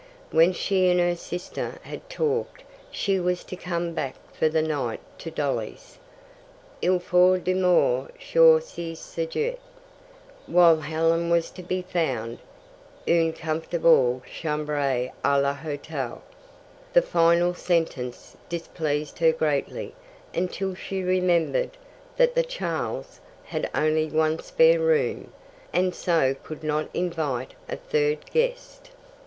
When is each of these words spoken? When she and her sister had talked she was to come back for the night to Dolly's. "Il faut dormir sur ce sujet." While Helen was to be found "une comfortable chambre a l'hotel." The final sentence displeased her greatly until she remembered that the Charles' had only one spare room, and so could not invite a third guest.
When 0.31 0.51
she 0.51 0.89
and 0.89 0.99
her 0.99 1.15
sister 1.15 1.77
had 1.83 2.09
talked 2.09 2.63
she 2.89 3.19
was 3.19 3.43
to 3.43 3.55
come 3.55 3.93
back 3.93 4.15
for 4.33 4.49
the 4.49 4.63
night 4.63 4.99
to 5.19 5.29
Dolly's. 5.29 5.99
"Il 6.81 6.97
faut 6.97 7.37
dormir 7.43 8.09
sur 8.19 8.59
ce 8.61 8.95
sujet." 8.97 9.59
While 10.47 10.77
Helen 10.79 11.29
was 11.29 11.51
to 11.51 11.61
be 11.61 11.83
found 11.83 12.39
"une 13.07 13.31
comfortable 13.31 14.23
chambre 14.25 14.75
a 14.75 15.11
l'hotel." 15.39 16.23
The 16.93 17.03
final 17.03 17.53
sentence 17.53 18.35
displeased 18.49 19.19
her 19.19 19.31
greatly 19.31 19.93
until 20.33 20.73
she 20.73 21.03
remembered 21.03 21.77
that 22.17 22.33
the 22.33 22.41
Charles' 22.41 23.19
had 23.43 23.69
only 23.75 24.07
one 24.07 24.39
spare 24.39 24.79
room, 24.79 25.31
and 25.71 25.93
so 25.93 26.33
could 26.43 26.63
not 26.63 26.89
invite 26.91 27.53
a 27.69 27.75
third 27.75 28.25
guest. 28.31 28.89